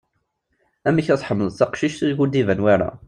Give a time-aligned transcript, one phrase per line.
[0.87, 2.89] Amek ar ad tḥemmeled taqcict ideg ur-d iban wara?